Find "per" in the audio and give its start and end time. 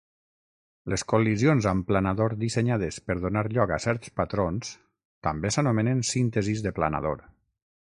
3.09-3.17